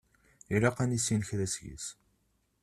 [0.55, 1.85] Ilaq ad nissin kra seg-s.